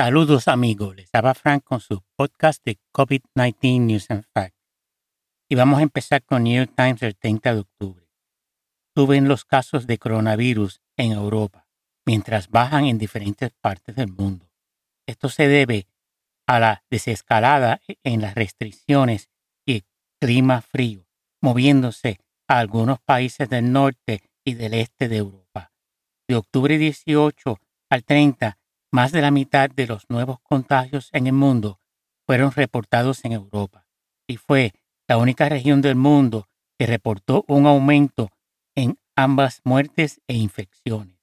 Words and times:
Saludos 0.00 0.46
amigos, 0.46 0.94
les 0.94 1.12
habla 1.12 1.34
Frank 1.34 1.64
con 1.64 1.80
su 1.80 2.04
podcast 2.14 2.64
de 2.64 2.78
COVID-19 2.94 3.80
News 3.80 4.08
and 4.12 4.22
Facts. 4.32 4.54
Y 5.48 5.56
vamos 5.56 5.80
a 5.80 5.82
empezar 5.82 6.22
con 6.22 6.44
New 6.44 6.56
York 6.56 6.72
Times 6.76 7.02
el 7.02 7.16
30 7.16 7.54
de 7.54 7.60
octubre. 7.62 8.08
Suben 8.94 9.26
los 9.26 9.44
casos 9.44 9.88
de 9.88 9.98
coronavirus 9.98 10.80
en 10.96 11.10
Europa, 11.10 11.66
mientras 12.06 12.48
bajan 12.48 12.84
en 12.84 12.96
diferentes 12.96 13.50
partes 13.60 13.96
del 13.96 14.12
mundo. 14.12 14.48
Esto 15.04 15.28
se 15.28 15.48
debe 15.48 15.88
a 16.46 16.60
la 16.60 16.84
desescalada 16.88 17.80
en 18.04 18.20
las 18.20 18.36
restricciones 18.36 19.30
y 19.66 19.82
clima 20.20 20.60
frío, 20.62 21.08
moviéndose 21.42 22.20
a 22.46 22.60
algunos 22.60 23.00
países 23.00 23.48
del 23.48 23.72
norte 23.72 24.20
y 24.44 24.54
del 24.54 24.74
este 24.74 25.08
de 25.08 25.16
Europa. 25.16 25.72
De 26.28 26.36
octubre 26.36 26.78
18 26.78 27.58
al 27.90 28.04
30 28.04 28.57
más 28.90 29.12
de 29.12 29.20
la 29.20 29.30
mitad 29.30 29.70
de 29.70 29.86
los 29.86 30.08
nuevos 30.08 30.40
contagios 30.40 31.10
en 31.12 31.26
el 31.26 31.32
mundo 31.32 31.80
fueron 32.26 32.52
reportados 32.52 33.24
en 33.24 33.32
Europa 33.32 33.86
y 34.26 34.36
fue 34.36 34.72
la 35.08 35.16
única 35.16 35.48
región 35.48 35.80
del 35.80 35.96
mundo 35.96 36.48
que 36.78 36.86
reportó 36.86 37.44
un 37.48 37.66
aumento 37.66 38.30
en 38.74 38.98
ambas 39.16 39.60
muertes 39.64 40.20
e 40.28 40.34
infecciones. 40.34 41.18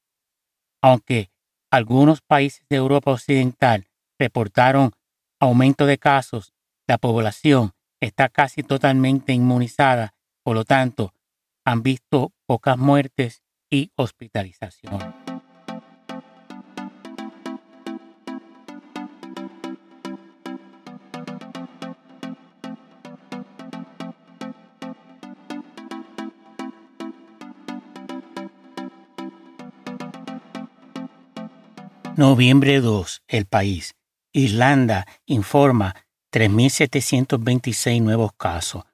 Aunque 0.81 1.31
algunos 1.71 2.21
países 2.21 2.65
de 2.69 2.75
Europa 2.77 3.11
Occidental 3.11 3.87
reportaron 4.19 4.91
aumento 5.39 5.85
de 5.85 5.97
casos, 5.97 6.53
la 6.87 6.97
población 6.97 7.73
está 7.99 8.29
casi 8.29 8.63
totalmente 8.63 9.33
inmunizada, 9.33 10.13
por 10.43 10.55
lo 10.55 10.65
tanto, 10.65 11.13
han 11.65 11.81
visto 11.81 12.33
pocas 12.45 12.77
muertes 12.77 13.43
y 13.69 13.91
hospitalizaciones. 13.95 15.24
Noviembre 32.17 32.79
2. 32.79 33.23
El 33.27 33.45
país. 33.45 33.93
Irlanda 34.31 35.05
informa 35.25 35.93
3.726 36.31 38.01
nuevos 38.01 38.31
casos, 38.37 38.85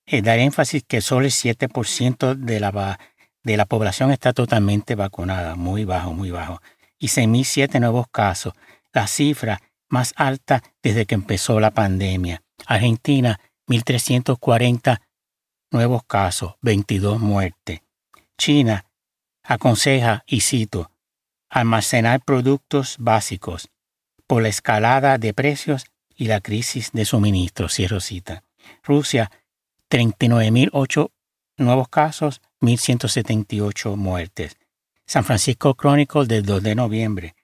eh, 0.06 0.22
dar 0.22 0.38
énfasis 0.38 0.84
que 0.84 1.00
solo 1.00 1.26
el 1.26 1.32
7% 1.32 2.36
de 2.36 2.60
la, 2.60 3.00
de 3.42 3.56
la 3.56 3.66
población 3.66 4.12
está 4.12 4.32
totalmente 4.32 4.94
vacunada, 4.94 5.56
muy 5.56 5.84
bajo, 5.84 6.14
muy 6.14 6.30
bajo. 6.30 6.62
Y 6.96 7.08
6.007 7.08 7.80
nuevos 7.80 8.06
casos, 8.12 8.54
la 8.92 9.08
cifra 9.08 9.60
más 9.88 10.14
alta 10.14 10.62
desde 10.80 11.06
que 11.06 11.16
empezó 11.16 11.58
la 11.58 11.72
pandemia. 11.72 12.44
Argentina, 12.64 13.40
1.340 13.66 15.00
nuevos 15.72 16.04
casos, 16.04 16.54
22 16.60 17.18
muertes. 17.18 17.80
China 18.38 18.84
aconseja, 19.42 20.22
y 20.24 20.42
cito, 20.42 20.92
almacenar 21.50 22.20
productos 22.20 22.94
básicos, 23.00 23.72
por 24.32 24.42
la 24.42 24.48
escalada 24.48 25.18
de 25.18 25.34
precios 25.34 25.84
y 26.16 26.24
la 26.24 26.40
crisis 26.40 26.92
de 26.92 27.04
suministro. 27.04 27.68
Cierro 27.68 28.00
cita. 28.00 28.44
Rusia, 28.82 29.30
39.008 29.90 31.10
nuevos 31.58 31.88
casos, 31.88 32.40
1.178 32.62 33.94
muertes. 33.96 34.56
San 35.04 35.24
Francisco 35.24 35.74
Chronicle 35.74 36.24
del 36.24 36.46
2 36.46 36.62
de 36.62 36.74
noviembre. 36.74 37.34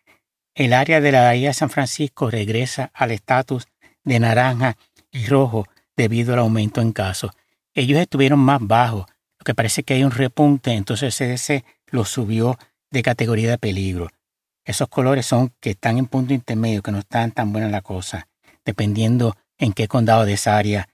El 0.54 0.72
área 0.72 1.02
de 1.02 1.12
la 1.12 1.24
bahía 1.24 1.48
de 1.48 1.52
San 1.52 1.68
Francisco 1.68 2.30
regresa 2.30 2.90
al 2.94 3.10
estatus 3.10 3.68
de 4.02 4.20
naranja 4.20 4.78
y 5.12 5.26
rojo 5.26 5.66
debido 5.94 6.32
al 6.32 6.38
aumento 6.38 6.80
en 6.80 6.92
casos. 6.92 7.32
Ellos 7.74 7.98
estuvieron 7.98 8.38
más 8.38 8.60
bajos, 8.62 9.04
lo 9.38 9.44
que 9.44 9.54
parece 9.54 9.82
que 9.82 9.92
hay 9.92 10.04
un 10.04 10.10
repunte, 10.10 10.72
entonces 10.72 11.20
el 11.20 11.36
CDC 11.36 11.66
los 11.88 12.08
subió 12.08 12.58
de 12.90 13.02
categoría 13.02 13.50
de 13.50 13.58
peligro. 13.58 14.08
Esos 14.68 14.88
colores 14.88 15.24
son 15.24 15.54
que 15.60 15.70
están 15.70 15.96
en 15.96 16.04
punto 16.04 16.34
intermedio, 16.34 16.82
que 16.82 16.92
no 16.92 16.98
están 16.98 17.32
tan 17.32 17.54
buena 17.54 17.70
la 17.70 17.80
cosa, 17.80 18.28
dependiendo 18.66 19.34
en 19.56 19.72
qué 19.72 19.88
condado 19.88 20.26
de 20.26 20.34
esa 20.34 20.58
área 20.58 20.90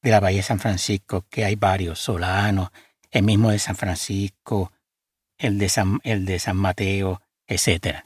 de 0.00 0.10
la 0.10 0.18
Bahía 0.18 0.38
de 0.38 0.44
San 0.44 0.60
Francisco, 0.60 1.26
que 1.28 1.44
hay 1.44 1.54
varios, 1.54 1.98
Solano, 1.98 2.72
el 3.10 3.24
mismo 3.24 3.50
de 3.50 3.58
San 3.58 3.76
Francisco, 3.76 4.72
el 5.36 5.58
de 5.58 5.68
San, 5.68 6.00
el 6.04 6.24
de 6.24 6.38
San 6.38 6.56
Mateo, 6.56 7.20
etcétera. 7.46 8.02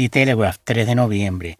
The 0.00 0.08
Telegraph, 0.08 0.56
3 0.64 0.86
de 0.86 0.94
noviembre. 0.94 1.58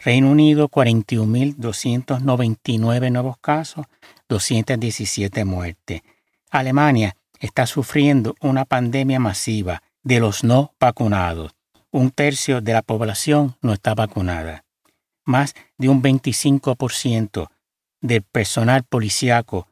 Reino 0.00 0.28
Unido 0.28 0.68
41.299 0.68 3.12
nuevos 3.12 3.38
casos, 3.38 3.86
217 4.28 5.44
muertes. 5.44 6.02
Alemania 6.50 7.16
está 7.38 7.64
sufriendo 7.64 8.34
una 8.40 8.64
pandemia 8.64 9.20
masiva 9.20 9.84
de 10.02 10.18
los 10.18 10.42
no 10.42 10.74
vacunados. 10.80 11.54
Un 11.92 12.10
tercio 12.10 12.60
de 12.60 12.72
la 12.72 12.82
población 12.82 13.54
no 13.62 13.72
está 13.72 13.94
vacunada. 13.94 14.64
Más 15.24 15.54
de 15.78 15.88
un 15.88 16.02
25% 16.02 17.50
del 18.00 18.22
personal 18.22 18.82
policíaco 18.82 19.68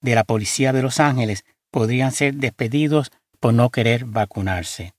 de 0.00 0.14
la 0.14 0.24
Policía 0.24 0.72
de 0.72 0.80
Los 0.80 0.98
Ángeles 0.98 1.44
podrían 1.70 2.12
ser 2.12 2.36
despedidos 2.36 3.12
por 3.38 3.52
no 3.52 3.68
querer 3.68 4.06
vacunarse. 4.06 4.94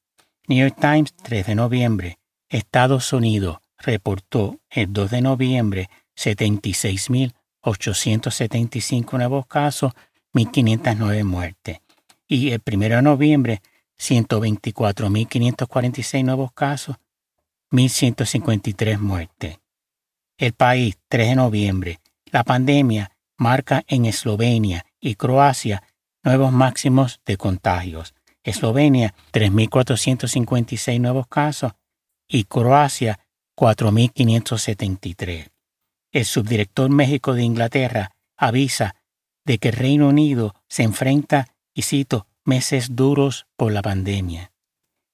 New 0.47 0.59
York 0.59 0.77
Times, 0.79 1.15
3 1.23 1.47
de 1.47 1.55
noviembre. 1.55 2.20
Estados 2.51 3.11
Unidos 3.13 3.57
reportó 3.77 4.59
el 4.69 4.91
2 4.91 5.11
de 5.11 5.21
noviembre 5.21 5.89
76.875 6.17 9.17
nuevos 9.17 9.47
casos, 9.47 9.93
1.509 10.33 11.23
muertes. 11.23 11.79
Y 12.27 12.51
el 12.51 12.61
1 12.65 12.89
de 12.89 13.01
noviembre 13.01 13.61
124.546 13.97 16.25
nuevos 16.25 16.51
casos, 16.51 16.97
1.153 17.71 18.99
muertes. 18.99 19.57
El 20.37 20.51
país, 20.51 20.97
3 21.07 21.29
de 21.29 21.35
noviembre. 21.35 22.01
La 22.25 22.43
pandemia 22.43 23.11
marca 23.37 23.85
en 23.87 24.03
Eslovenia 24.05 24.85
y 24.99 25.15
Croacia 25.15 25.83
nuevos 26.21 26.51
máximos 26.51 27.21
de 27.25 27.37
contagios. 27.37 28.13
Eslovenia, 28.43 29.15
3.456 29.31 30.99
nuevos 30.99 31.27
casos 31.27 31.71
y 32.31 32.45
Croacia, 32.45 33.19
4.573. 33.57 35.51
El 36.13 36.25
subdirector 36.25 36.89
México 36.89 37.33
de 37.33 37.43
Inglaterra 37.43 38.15
avisa 38.37 38.95
de 39.45 39.57
que 39.57 39.71
Reino 39.71 40.07
Unido 40.07 40.55
se 40.69 40.83
enfrenta, 40.83 41.49
y 41.73 41.81
cito, 41.81 42.27
meses 42.45 42.95
duros 42.95 43.47
por 43.57 43.73
la 43.73 43.81
pandemia. 43.81 44.53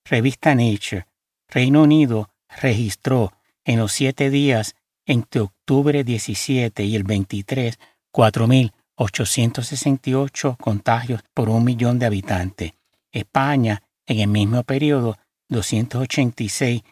Revista 0.05 0.53
Nature, 0.53 1.07
Reino 1.49 1.81
Unido 1.83 2.29
registró 2.61 3.33
en 3.65 3.79
los 3.79 3.91
siete 3.91 4.29
días 4.29 4.75
entre 5.05 5.41
octubre 5.41 6.03
17 6.03 6.83
y 6.83 6.95
el 6.95 7.03
23 7.03 7.79
4.868 8.13 10.57
contagios 10.57 11.23
por 11.33 11.49
un 11.49 11.63
millón 11.63 11.97
de 11.99 12.05
habitantes. 12.05 12.73
España, 13.11 13.81
en 14.05 14.19
el 14.19 14.27
mismo 14.27 14.61
periodo, 14.63 15.17
286 15.49 16.83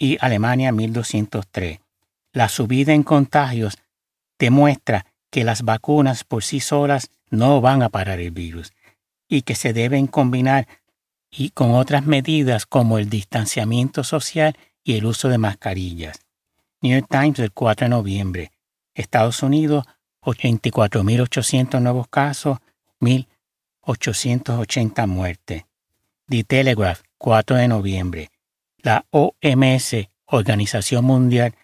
y 0.00 0.18
Alemania 0.20 0.72
1.203. 0.72 1.78
La 2.32 2.48
subida 2.48 2.92
en 2.92 3.04
contagios 3.04 3.78
demuestra 4.38 5.06
que 5.30 5.44
las 5.44 5.62
vacunas 5.62 6.24
por 6.24 6.42
sí 6.42 6.58
solas 6.58 7.12
no 7.28 7.60
van 7.60 7.84
a 7.84 7.90
parar 7.90 8.18
el 8.18 8.32
virus 8.32 8.72
y 9.28 9.42
que 9.42 9.54
se 9.54 9.72
deben 9.72 10.08
combinar 10.08 10.66
y 11.30 11.50
con 11.50 11.70
otras 11.72 12.06
medidas 12.06 12.66
como 12.66 12.98
el 12.98 13.08
distanciamiento 13.08 14.02
social 14.02 14.58
y 14.82 14.96
el 14.96 15.04
uso 15.04 15.28
de 15.28 15.38
mascarillas. 15.38 16.18
New 16.80 16.98
York 16.98 17.06
Times 17.08 17.36
del 17.36 17.52
4 17.52 17.84
de 17.84 17.90
noviembre. 17.90 18.50
Estados 18.94 19.40
Unidos, 19.42 19.84
84.800 20.22 21.80
nuevos 21.80 22.08
casos, 22.08 22.58
1.880 23.00 25.06
muertes. 25.06 25.64
The 26.28 26.42
Telegraph, 26.44 27.02
4 27.18 27.56
de 27.56 27.68
noviembre. 27.68 28.30
La 28.82 29.04
OMS, 29.10 30.08
Organización 30.24 31.04
Mundial 31.04 31.54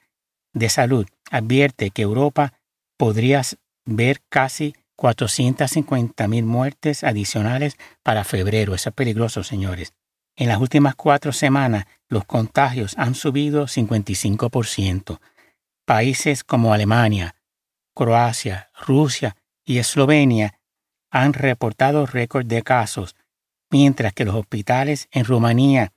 de 0.52 0.68
Salud, 0.68 1.06
advierte 1.30 1.90
que 1.90 2.02
Europa 2.02 2.52
podría 2.98 3.42
ver 3.86 4.22
casi 4.28 4.74
450.000 4.98 6.44
muertes 6.44 7.04
adicionales 7.04 7.76
para 8.02 8.24
febrero. 8.24 8.74
Eso 8.74 8.90
es 8.90 8.94
peligroso, 8.94 9.42
señores. 9.44 9.94
En 10.36 10.48
las 10.48 10.60
últimas 10.60 10.94
cuatro 10.94 11.32
semanas, 11.32 11.86
los 12.08 12.24
contagios 12.24 12.94
han 12.98 13.14
subido 13.14 13.66
55%. 13.66 15.18
Países 15.86 16.44
como 16.44 16.74
Alemania, 16.74 17.36
Croacia, 17.94 18.70
Rusia 18.86 19.36
y 19.64 19.78
Eslovenia 19.78 20.58
han 21.10 21.32
reportado 21.32 22.04
récord 22.04 22.44
de 22.46 22.62
casos, 22.62 23.16
mientras 23.70 24.12
que 24.12 24.26
los 24.26 24.34
hospitales 24.34 25.08
en 25.12 25.24
Rumanía 25.24 25.92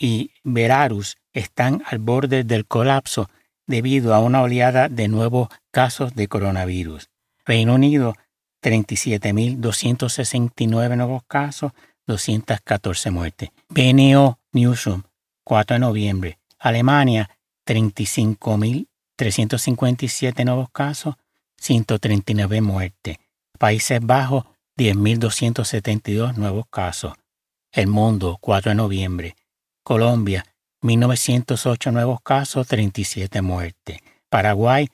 y 0.00 0.32
Belarus 0.42 1.16
están 1.34 1.84
al 1.86 1.98
borde 1.98 2.42
del 2.42 2.66
colapso 2.66 3.28
debido 3.66 4.14
a 4.14 4.20
una 4.20 4.40
oleada 4.40 4.88
de 4.88 5.08
nuevos 5.08 5.50
casos 5.70 6.14
de 6.14 6.26
coronavirus. 6.26 7.10
Reino 7.44 7.74
Unido, 7.74 8.14
37.269 8.62 10.96
nuevos 10.96 11.22
casos, 11.28 11.72
214 12.06 13.10
muertes. 13.10 13.50
BNO 13.68 14.38
Newsroom, 14.52 15.02
4 15.44 15.74
de 15.74 15.80
noviembre. 15.80 16.38
Alemania, 16.58 17.28
35.357 17.66 20.44
nuevos 20.46 20.70
casos, 20.70 21.16
139 21.58 22.62
muertes. 22.62 23.18
Países 23.58 24.00
Bajos, 24.00 24.44
10.272 24.78 26.36
nuevos 26.36 26.64
casos. 26.70 27.12
El 27.70 27.86
Mundo, 27.86 28.38
4 28.40 28.70
de 28.70 28.74
noviembre. 28.74 29.36
Colombia, 29.82 30.44
1908 30.82 31.92
nuevos 31.92 32.20
casos, 32.22 32.66
37 32.66 33.42
muertes. 33.42 33.98
Paraguay, 34.28 34.88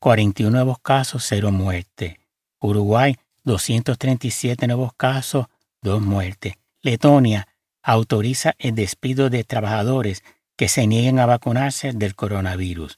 41 0.00 0.50
nuevos 0.50 0.78
casos, 0.80 1.24
0 1.28 1.52
muertes. 1.52 2.16
Uruguay, 2.60 3.16
237 3.44 4.66
nuevos 4.66 4.92
casos, 4.94 5.46
2 5.82 6.02
muertes. 6.02 6.54
Letonia 6.82 7.48
autoriza 7.82 8.54
el 8.58 8.74
despido 8.74 9.30
de 9.30 9.44
trabajadores 9.44 10.22
que 10.56 10.68
se 10.68 10.86
nieguen 10.86 11.18
a 11.18 11.26
vacunarse 11.26 11.92
del 11.92 12.14
coronavirus. 12.14 12.96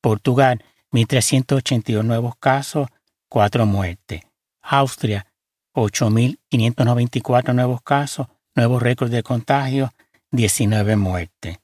Portugal, 0.00 0.64
1.382 0.92 2.02
nuevos 2.04 2.34
casos, 2.36 2.88
4 3.28 3.66
muertes. 3.66 4.22
Austria, 4.62 5.26
8.594 5.74 7.54
nuevos 7.54 7.82
casos, 7.82 8.26
nuevos 8.54 8.82
récords 8.82 9.12
de 9.12 9.22
contagio, 9.22 9.92
19 10.32 10.96
muertes. 10.96 11.58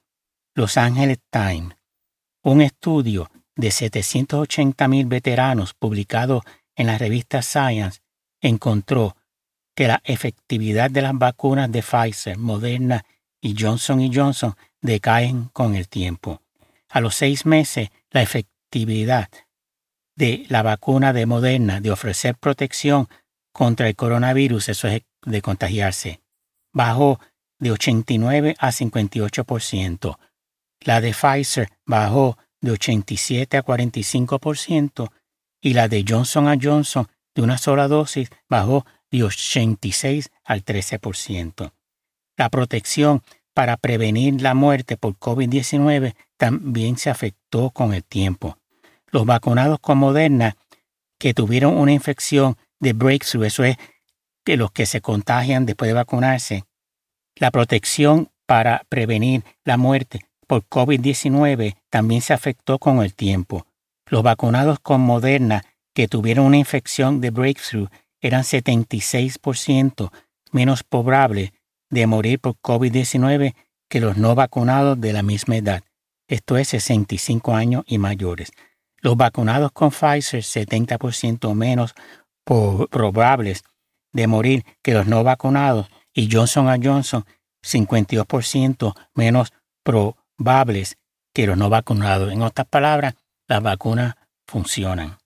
Los 0.53 0.77
Angeles 0.77 1.19
Times. 1.29 1.75
Un 2.43 2.61
estudio 2.61 3.29
de 3.55 3.69
780.000 3.69 5.07
veteranos 5.07 5.73
publicado 5.73 6.43
en 6.75 6.87
la 6.87 6.97
revista 6.97 7.41
Science 7.41 8.01
encontró 8.41 9.15
que 9.75 9.87
la 9.87 10.01
efectividad 10.03 10.91
de 10.91 11.01
las 11.01 11.17
vacunas 11.17 11.71
de 11.71 11.81
Pfizer, 11.81 12.37
Moderna 12.37 13.05
y 13.39 13.55
Johnson 13.57 14.11
Johnson 14.13 14.55
decaen 14.81 15.45
con 15.53 15.75
el 15.75 15.87
tiempo. 15.87 16.41
A 16.89 16.99
los 16.99 17.15
seis 17.15 17.45
meses, 17.45 17.89
la 18.11 18.21
efectividad 18.21 19.29
de 20.15 20.45
la 20.49 20.63
vacuna 20.63 21.13
de 21.13 21.25
Moderna 21.25 21.79
de 21.79 21.91
ofrecer 21.91 22.35
protección 22.35 23.07
contra 23.53 23.87
el 23.87 23.95
coronavirus, 23.95 24.69
es 24.69 24.81
de 25.25 25.41
contagiarse, 25.41 26.21
bajó 26.73 27.19
de 27.59 27.71
89 27.71 28.55
a 28.59 28.71
58%. 28.71 30.17
La 30.81 31.01
de 31.01 31.13
Pfizer 31.13 31.69
bajó 31.85 32.37
de 32.61 32.71
87 32.71 33.57
a 33.57 33.63
45% 33.63 35.09
y 35.61 35.73
la 35.73 35.87
de 35.87 36.05
Johnson 36.07 36.59
Johnson 36.61 37.07
de 37.35 37.41
una 37.41 37.57
sola 37.57 37.87
dosis 37.87 38.29
bajó 38.49 38.85
de 39.11 39.23
86 39.23 40.29
al 40.43 40.63
13%. 40.63 41.71
La 42.35 42.49
protección 42.49 43.23
para 43.53 43.77
prevenir 43.77 44.41
la 44.41 44.53
muerte 44.53 44.97
por 44.97 45.15
COVID-19 45.17 46.15
también 46.37 46.97
se 46.97 47.09
afectó 47.09 47.71
con 47.71 47.93
el 47.93 48.03
tiempo. 48.03 48.57
Los 49.07 49.25
vacunados 49.25 49.79
con 49.79 49.97
Moderna 49.97 50.55
que 51.17 51.33
tuvieron 51.33 51.75
una 51.75 51.91
infección 51.91 52.55
de 52.79 52.93
breakthrough, 52.93 53.45
eso 53.45 53.63
es 53.63 53.77
que 54.45 54.57
los 54.57 54.71
que 54.71 54.85
se 54.85 55.01
contagian 55.01 55.65
después 55.65 55.89
de 55.89 55.93
vacunarse, 55.93 56.63
la 57.39 57.51
protección 57.51 58.29
para 58.45 58.83
prevenir 58.89 59.43
la 59.63 59.77
muerte 59.77 60.25
por 60.47 60.63
COVID-19 60.63 61.75
también 61.89 62.21
se 62.21 62.33
afectó 62.33 62.79
con 62.79 63.01
el 63.01 63.13
tiempo. 63.13 63.65
Los 64.05 64.23
vacunados 64.23 64.79
con 64.79 65.01
Moderna 65.01 65.63
que 65.93 66.07
tuvieron 66.07 66.45
una 66.45 66.57
infección 66.57 67.19
de 67.21 67.31
breakthrough 67.31 67.89
eran 68.21 68.43
76% 68.43 70.11
menos 70.51 70.83
probables 70.83 71.51
de 71.89 72.07
morir 72.07 72.39
por 72.39 72.55
COVID-19 72.55 73.53
que 73.89 73.99
los 73.99 74.17
no 74.17 74.35
vacunados 74.35 74.99
de 74.99 75.13
la 75.13 75.23
misma 75.23 75.57
edad, 75.57 75.83
esto 76.27 76.57
es 76.57 76.67
65 76.69 77.55
años 77.55 77.83
y 77.87 77.97
mayores. 77.97 78.51
Los 78.99 79.15
vacunados 79.15 79.71
con 79.71 79.91
Pfizer 79.91 80.41
70% 80.41 81.53
menos 81.53 81.95
probables 82.43 83.63
de 84.11 84.27
morir 84.27 84.65
que 84.81 84.93
los 84.93 85.07
no 85.07 85.23
vacunados 85.23 85.87
y 86.17 86.29
Johnson 86.31 86.83
Johnson 86.83 87.25
52% 87.63 88.95
menos 89.13 89.53
probables 89.83 90.97
que 91.31 91.45
los 91.45 91.55
no 91.55 91.69
vacunados. 91.69 92.33
En 92.33 92.41
otras 92.41 92.67
palabras, 92.67 93.13
las 93.47 93.61
vacunas 93.61 94.15
funcionan. 94.47 95.19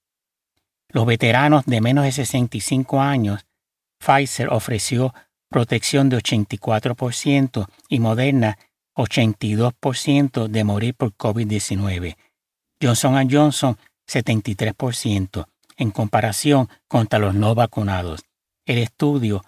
Los 0.89 1.05
veteranos 1.05 1.65
de 1.65 1.79
menos 1.79 2.03
de 2.03 2.12
65 2.12 3.00
años, 3.00 3.45
Pfizer 4.00 4.50
ofreció 4.50 5.13
protección 5.50 6.10
de 6.10 6.17
84% 6.17 7.67
y 7.88 8.00
Moderna 8.00 8.57
82% 8.98 10.48
de 10.48 10.63
morir 10.65 10.95
por 10.95 11.13
COVID-19. 11.13 12.17
Johnson 12.81 13.29
Johnson 13.31 13.77
73% 14.10 15.45
en 15.77 15.91
comparación 15.91 16.67
contra 16.89 17.17
los 17.17 17.33
no 17.33 17.55
vacunados. 17.55 18.25
El 18.65 18.79
estudio 18.79 19.41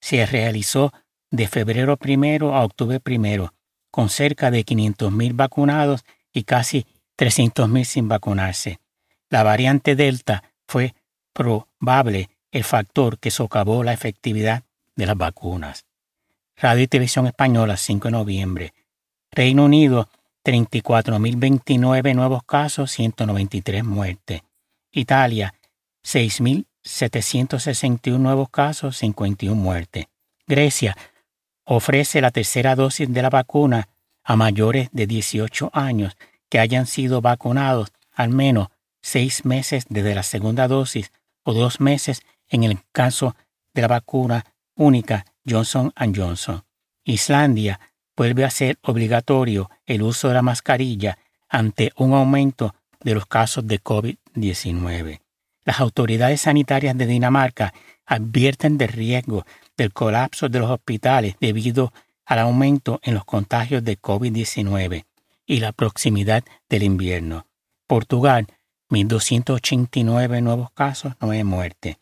se 0.00 0.24
realizó 0.26 0.92
de 1.30 1.46
febrero 1.46 1.96
primero 1.96 2.54
a 2.54 2.64
octubre 2.64 3.00
primero, 3.00 3.54
con 3.90 4.08
cerca 4.08 4.50
de 4.50 4.64
500.000 4.64 5.32
vacunados 5.34 6.04
y 6.32 6.44
casi 6.44 6.86
300.000 7.18 7.84
sin 7.84 8.08
vacunarse. 8.08 8.80
La 9.28 9.42
variante 9.42 9.96
Delta 9.96 10.42
fue 10.66 10.94
probable 11.32 12.30
el 12.50 12.64
factor 12.64 13.18
que 13.18 13.30
socavó 13.30 13.84
la 13.84 13.92
efectividad 13.92 14.64
de 14.96 15.06
las 15.06 15.16
vacunas. 15.16 15.86
Radio 16.56 16.82
y 16.82 16.88
Televisión 16.88 17.26
Española, 17.26 17.76
5 17.76 18.08
de 18.08 18.12
noviembre. 18.12 18.74
Reino 19.30 19.64
Unido, 19.64 20.08
34.029 20.44 22.14
nuevos 22.14 22.42
casos, 22.44 22.90
193 22.90 23.84
muertes. 23.84 24.42
Italia, 24.92 25.54
6.761 26.84 28.18
nuevos 28.18 28.48
casos, 28.50 28.96
51 28.96 29.54
muertes. 29.54 30.06
Grecia 30.46 30.96
ofrece 31.64 32.20
la 32.20 32.30
tercera 32.30 32.74
dosis 32.74 33.12
de 33.12 33.22
la 33.22 33.30
vacuna 33.30 33.88
a 34.24 34.36
mayores 34.36 34.88
de 34.92 35.06
18 35.06 35.70
años 35.72 36.16
que 36.48 36.58
hayan 36.58 36.86
sido 36.86 37.20
vacunados 37.20 37.92
al 38.12 38.30
menos 38.30 38.68
seis 39.02 39.44
meses 39.44 39.86
desde 39.88 40.14
la 40.14 40.22
segunda 40.22 40.68
dosis 40.68 41.12
o 41.42 41.54
dos 41.54 41.80
meses 41.80 42.22
en 42.48 42.64
el 42.64 42.78
caso 42.92 43.36
de 43.72 43.82
la 43.82 43.88
vacuna 43.88 44.44
única 44.74 45.24
Johnson 45.48 45.92
Johnson. 46.14 46.64
Islandia 47.04 47.80
vuelve 48.16 48.44
a 48.44 48.50
ser 48.50 48.78
obligatorio 48.82 49.70
el 49.86 50.02
uso 50.02 50.28
de 50.28 50.34
la 50.34 50.42
mascarilla 50.42 51.18
ante 51.48 51.92
un 51.96 52.12
aumento 52.12 52.74
de 53.00 53.14
los 53.14 53.26
casos 53.26 53.66
de 53.66 53.82
COVID-19. 53.82 55.20
Las 55.64 55.80
autoridades 55.80 56.42
sanitarias 56.42 56.96
de 56.96 57.06
Dinamarca 57.06 57.74
advierten 58.06 58.78
del 58.78 58.88
riesgo 58.88 59.44
del 59.76 59.92
colapso 59.92 60.48
de 60.48 60.58
los 60.58 60.70
hospitales 60.70 61.36
debido 61.40 61.92
al 62.24 62.38
aumento 62.40 63.00
en 63.02 63.14
los 63.14 63.24
contagios 63.24 63.84
de 63.84 64.00
COVID-19 64.00 65.04
y 65.46 65.60
la 65.60 65.72
proximidad 65.72 66.44
del 66.68 66.82
invierno. 66.84 67.46
Portugal, 67.86 68.46
1.289 68.88 70.42
nuevos 70.42 70.70
casos, 70.72 71.14
9 71.20 71.44
muertes. 71.44 71.96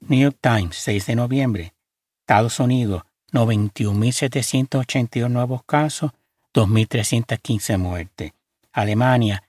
New 0.00 0.20
York 0.20 0.38
Times, 0.40 0.76
6 0.76 1.06
de 1.06 1.16
noviembre. 1.16 1.74
Estados 2.20 2.58
Unidos, 2.60 3.02
91.782 3.32 5.28
nuevos 5.28 5.62
casos, 5.64 6.12
2.315 6.54 7.78
muertes. 7.78 8.32
Alemania, 8.72 9.42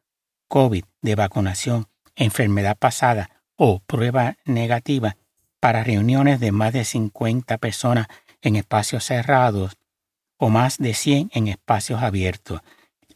COVID 0.48 0.84
de 1.02 1.14
vacunación, 1.14 1.88
enfermedad 2.16 2.78
pasada 2.78 3.42
o 3.56 3.80
prueba 3.80 4.36
negativa 4.46 5.16
para 5.60 5.84
reuniones 5.84 6.40
de 6.40 6.50
más 6.50 6.72
de 6.72 6.84
50 6.84 7.58
personas 7.58 8.08
en 8.42 8.56
espacios 8.56 9.04
cerrados 9.04 9.78
o 10.36 10.50
más 10.50 10.78
de 10.78 10.94
100 10.94 11.30
en 11.32 11.48
espacios 11.48 12.02
abiertos 12.02 12.60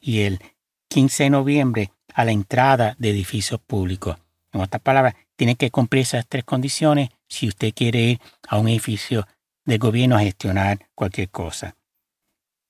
y 0.00 0.20
el 0.20 0.40
15 0.88 1.24
de 1.24 1.30
noviembre 1.30 1.90
a 2.14 2.24
la 2.24 2.30
entrada 2.32 2.96
de 2.98 3.10
edificios 3.10 3.60
públicos. 3.60 4.16
En 4.52 4.60
otras 4.60 4.80
palabras, 4.80 5.16
tiene 5.34 5.56
que 5.56 5.70
cumplir 5.70 6.02
esas 6.02 6.24
tres 6.26 6.44
condiciones 6.44 7.10
si 7.28 7.48
usted 7.48 7.74
quiere 7.74 8.00
ir 8.00 8.20
a 8.48 8.58
un 8.58 8.68
edificio 8.68 9.26
de 9.64 9.78
gobierno 9.78 10.16
a 10.16 10.20
gestionar 10.20 10.86
cualquier 10.94 11.28
cosa. 11.28 11.74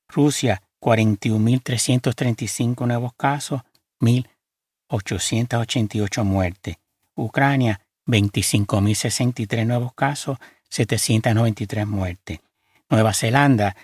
Rusia, 0.08 0.62
41.335 0.80 2.86
nuevos 2.86 3.12
casos, 3.14 3.60
1.888 4.00 6.24
muertes. 6.24 6.76
Ucrania, 7.14 7.82
25.063 8.06 9.66
nuevos 9.66 9.92
casos, 9.94 10.38
793 10.70 11.86
muertes. 11.86 12.40
Nueva 12.90 13.12
Zelanda 13.12 13.76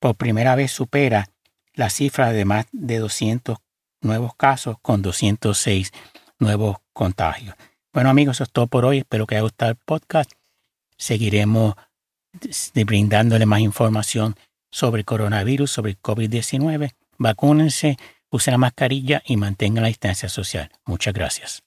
por 0.00 0.14
primera 0.16 0.54
vez 0.54 0.72
supera 0.72 1.28
la 1.74 1.90
cifra 1.90 2.32
de 2.32 2.44
más 2.44 2.66
de 2.72 2.98
200 2.98 3.58
nuevos 4.00 4.34
casos 4.34 4.76
con 4.80 5.02
206 5.02 5.92
nuevos 6.38 6.78
contagios. 6.92 7.54
Bueno 7.92 8.10
amigos, 8.10 8.36
eso 8.36 8.44
es 8.44 8.52
todo 8.52 8.66
por 8.66 8.84
hoy. 8.84 8.98
Espero 8.98 9.26
que 9.26 9.36
haya 9.36 9.42
gustado 9.42 9.70
el 9.70 9.76
podcast. 9.76 10.30
Seguiremos 10.96 11.74
brindándole 12.74 13.46
más 13.46 13.60
información 13.60 14.36
sobre 14.70 15.00
el 15.00 15.04
coronavirus, 15.04 15.70
sobre 15.70 15.92
el 15.92 16.00
COVID-19. 16.00 16.92
Vacúnense, 17.18 17.96
usen 18.30 18.52
la 18.52 18.58
mascarilla 18.58 19.22
y 19.24 19.36
mantengan 19.36 19.82
la 19.82 19.88
distancia 19.88 20.28
social. 20.28 20.70
Muchas 20.84 21.14
gracias. 21.14 21.65